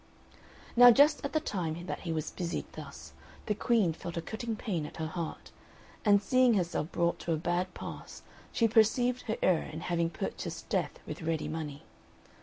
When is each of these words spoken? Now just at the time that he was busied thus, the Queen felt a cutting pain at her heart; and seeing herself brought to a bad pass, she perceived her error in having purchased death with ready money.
Now 0.75 0.89
just 0.89 1.23
at 1.23 1.31
the 1.31 1.39
time 1.39 1.85
that 1.85 1.99
he 1.99 2.11
was 2.11 2.31
busied 2.31 2.65
thus, 2.73 3.13
the 3.45 3.53
Queen 3.53 3.93
felt 3.93 4.17
a 4.17 4.21
cutting 4.23 4.55
pain 4.55 4.87
at 4.87 4.97
her 4.97 5.05
heart; 5.05 5.51
and 6.03 6.19
seeing 6.23 6.55
herself 6.55 6.91
brought 6.91 7.19
to 7.19 7.33
a 7.33 7.37
bad 7.37 7.75
pass, 7.75 8.23
she 8.51 8.67
perceived 8.67 9.21
her 9.27 9.37
error 9.43 9.61
in 9.61 9.81
having 9.81 10.09
purchased 10.09 10.67
death 10.69 10.97
with 11.05 11.21
ready 11.21 11.47
money. 11.47 11.83